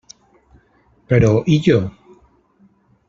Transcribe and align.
Però, 1.13 1.29
i 1.57 1.61
jo? 1.67 1.77